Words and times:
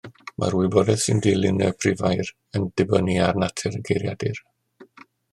Mae'r 0.41 0.55
wybodaeth 0.59 1.01
sy'n 1.01 1.19
dilyn 1.25 1.59
y 1.65 1.67
prifair 1.83 2.31
yn 2.59 2.65
dibynnu 2.81 3.17
ar 3.27 3.37
natur 3.43 3.77
y 3.81 3.83
geiriadur. 3.91 4.41